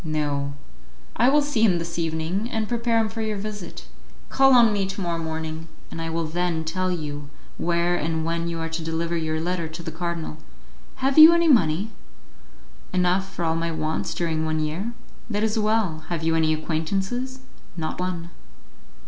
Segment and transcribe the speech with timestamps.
[0.03, 0.55] "No;
[1.15, 3.85] I will see him this evening, and prepare him for your visit.
[4.29, 8.47] Call on me to morrow morning, and I will then tell you where and when
[8.47, 10.37] you are to deliver your letter to the cardinal.
[11.05, 11.91] Have you any money?"
[12.91, 14.93] "Enough for all my wants during one year."
[15.29, 16.05] "That is well.
[16.09, 17.41] Have you any acquaintances?"
[17.77, 18.31] "Not one."